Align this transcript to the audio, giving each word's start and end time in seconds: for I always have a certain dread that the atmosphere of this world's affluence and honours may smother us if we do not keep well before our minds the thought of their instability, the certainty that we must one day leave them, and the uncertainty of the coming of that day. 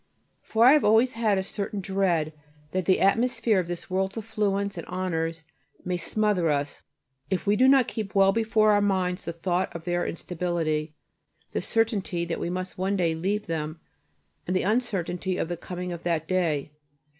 for 0.41 0.65
I 0.65 0.75
always 0.79 1.11
have 1.11 1.37
a 1.37 1.43
certain 1.43 1.79
dread 1.79 2.33
that 2.71 2.85
the 2.85 2.99
atmosphere 2.99 3.59
of 3.59 3.67
this 3.67 3.87
world's 3.87 4.17
affluence 4.17 4.75
and 4.75 4.87
honours 4.87 5.43
may 5.85 5.95
smother 5.95 6.49
us 6.49 6.81
if 7.29 7.45
we 7.45 7.55
do 7.55 7.67
not 7.67 7.87
keep 7.87 8.15
well 8.15 8.31
before 8.31 8.71
our 8.71 8.81
minds 8.81 9.25
the 9.25 9.33
thought 9.33 9.71
of 9.75 9.85
their 9.85 10.07
instability, 10.07 10.95
the 11.51 11.61
certainty 11.61 12.25
that 12.25 12.39
we 12.39 12.49
must 12.49 12.79
one 12.79 12.95
day 12.95 13.13
leave 13.13 13.45
them, 13.45 13.79
and 14.47 14.55
the 14.55 14.63
uncertainty 14.63 15.37
of 15.37 15.49
the 15.49 15.55
coming 15.55 15.91
of 15.91 16.01
that 16.01 16.27
day. 16.27 16.71